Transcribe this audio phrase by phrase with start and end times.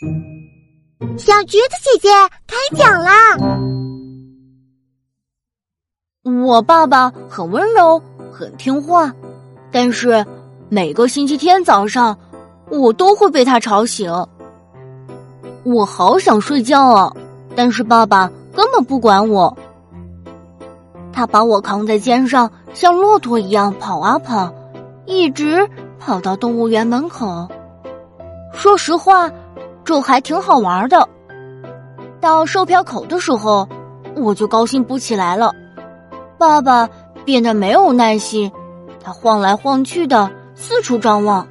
[0.00, 2.08] 小橘子姐姐
[2.46, 3.36] 开讲啦！
[6.46, 8.00] 我爸爸很温柔，
[8.30, 9.12] 很听话，
[9.72, 10.24] 但是
[10.68, 12.16] 每个星期天早上，
[12.70, 14.12] 我都会被他吵醒。
[15.64, 17.12] 我好想睡觉啊，
[17.56, 19.58] 但是爸爸根本不管我。
[21.12, 24.54] 他把我扛在肩上，像骆驼一样跑啊跑，
[25.06, 25.68] 一直
[25.98, 27.48] 跑到动物园门口。
[28.52, 29.28] 说实话，
[29.88, 31.08] 这还挺好玩的。
[32.20, 33.66] 到售票口的时候，
[34.16, 35.50] 我就高兴不起来了。
[36.36, 36.86] 爸爸
[37.24, 38.52] 变得没有耐心，
[39.02, 41.48] 他晃来晃去的，四处张望。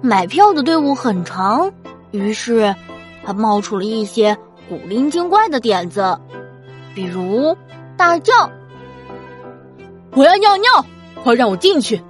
[0.00, 1.70] 买票的队伍很长，
[2.10, 2.74] 于是
[3.22, 4.34] 他冒出了一些
[4.70, 6.18] 古灵精怪的点子，
[6.94, 7.54] 比如
[7.98, 8.32] 大叫
[10.16, 10.86] ：“我要尿尿，
[11.22, 12.02] 快让我进去！”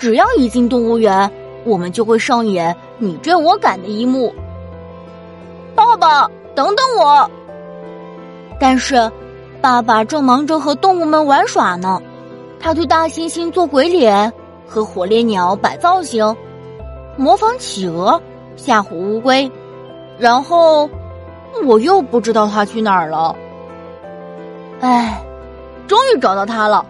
[0.00, 1.30] 只要一进动物园，
[1.64, 4.32] 我们就会上演你追我赶的一幕。
[5.74, 7.28] 爸爸，等等我！
[8.60, 9.10] 但是。
[9.62, 12.00] 爸爸正忙着和动物们玩耍呢，
[12.58, 14.32] 他对大猩猩做鬼脸，
[14.66, 16.34] 和火烈鸟摆造型，
[17.18, 18.18] 模仿企鹅，
[18.56, 19.52] 吓唬乌龟，
[20.16, 20.88] 然后
[21.66, 23.36] 我又不知道他去哪儿了。
[24.80, 25.22] 哎，
[25.86, 26.86] 终于找到他了！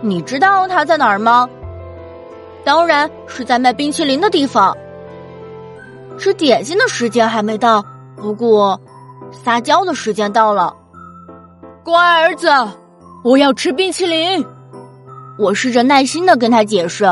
[0.00, 1.48] 你知道他在哪儿吗？
[2.64, 4.76] 当然是在卖冰淇淋的地方。
[6.18, 7.84] 吃点心的时间还没到，
[8.16, 8.80] 不过
[9.30, 10.74] 撒娇的时间到了。
[11.84, 12.48] 乖儿子，
[13.24, 14.44] 我要吃冰淇淋。
[15.38, 17.04] 我试着耐心的跟他解释，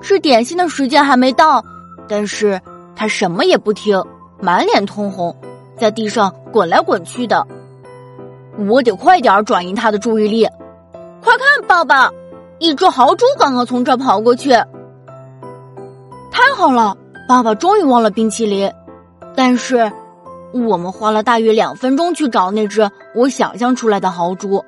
[0.00, 1.62] 吃点心的时间还没到，
[2.08, 2.60] 但是
[2.96, 4.02] 他什么也不听，
[4.40, 5.36] 满脸通红，
[5.76, 7.46] 在地上滚来滚去的。
[8.68, 10.48] 我得快点转移他的注意力。
[11.20, 12.10] 快看，爸爸，
[12.58, 14.50] 一只豪猪刚刚从这跑过去。
[16.30, 16.96] 太好了，
[17.28, 18.72] 爸爸终于忘了冰淇淋，
[19.34, 19.92] 但是。
[20.68, 24.64] 我们花了大约两分钟去找那只我想象出来的豪猪。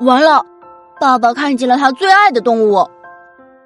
[0.00, 0.44] 完了，
[1.00, 2.86] 爸爸看见了他最爱的动物。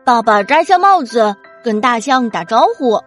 [0.05, 3.01] 爸爸摘下帽子，跟大象打招呼。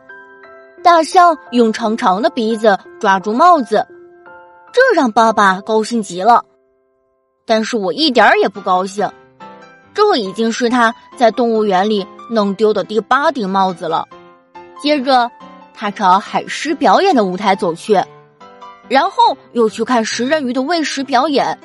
[0.84, 3.88] 大象用长长的鼻子抓住帽子，
[4.74, 6.44] 这让爸爸高兴极了。
[7.46, 9.10] 但是我一点儿也不高兴，
[9.94, 14.06] 这已经是他在动物园里弄丢的第八顶帽子了。
[14.82, 15.32] 接着。
[15.76, 18.00] 他朝海狮表演的舞台走去，
[18.88, 21.60] 然后又去看食人鱼的喂食表演。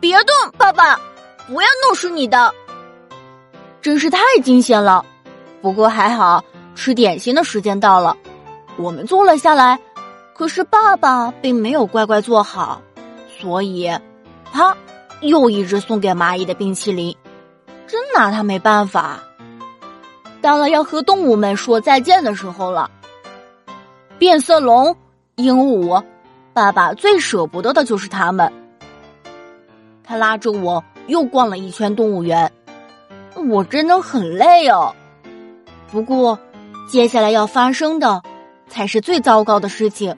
[0.00, 0.98] 别动，爸爸，
[1.46, 2.52] 不要弄湿你的。
[3.82, 5.04] 真是太惊险了。
[5.60, 6.42] 不过还好，
[6.74, 8.16] 吃点心的时间到了，
[8.76, 9.78] 我们坐了下来。
[10.32, 12.80] 可是爸爸并没有乖乖坐好，
[13.38, 13.92] 所以，
[14.50, 14.74] 啪，
[15.20, 17.14] 又一只送给蚂蚁的冰淇淋，
[17.86, 19.20] 真拿他没办法。
[20.42, 22.90] 到了要和动物们说再见的时候了。
[24.18, 24.94] 变色龙、
[25.36, 26.02] 鹦鹉，
[26.52, 28.52] 爸爸最舍不得的就是他们。
[30.04, 32.52] 他拉着我又逛了一圈动物园，
[33.48, 34.94] 我真的很累哦。
[35.90, 36.38] 不过，
[36.88, 38.22] 接下来要发生的
[38.68, 40.16] 才是最糟糕的事情。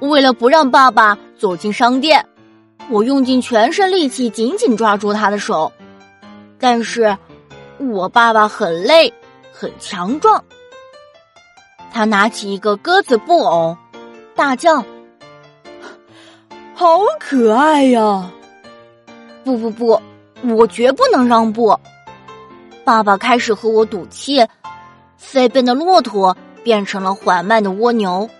[0.00, 2.26] 为了不让爸爸走进商店，
[2.90, 5.72] 我用尽全身力气紧紧抓住他的手，
[6.58, 7.16] 但是
[7.78, 9.12] 我爸爸很累。
[9.60, 10.42] 很强壮，
[11.92, 13.76] 他拿起一个鸽子布偶，
[14.34, 14.82] 大叫
[16.74, 18.30] ：“好可爱呀！”
[19.44, 20.00] 不不不，
[20.44, 21.78] 我绝不能让步！
[22.86, 24.46] 爸爸开始和我赌气，
[25.18, 26.34] 飞奔的骆驼
[26.64, 28.30] 变成了缓慢的蜗牛，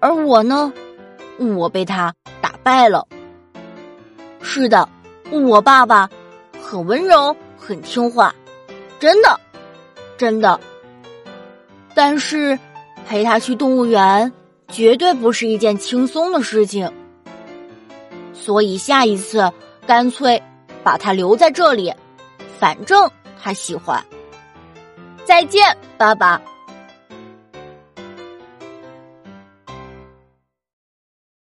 [0.00, 0.70] 而我呢，
[1.38, 3.08] 我被他打败了。
[4.42, 4.86] 是的，
[5.30, 6.10] 我爸爸
[6.62, 8.34] 很温柔，很听话，
[9.00, 9.40] 真的。
[10.16, 10.58] 真的，
[11.94, 12.58] 但是
[13.06, 14.32] 陪他去动物园
[14.68, 16.90] 绝对不是一件轻松的事情，
[18.32, 19.52] 所以下一次
[19.86, 20.42] 干脆
[20.82, 21.92] 把他留在这里，
[22.58, 23.10] 反正
[23.42, 24.02] 他喜欢。
[25.24, 26.40] 再见，爸爸。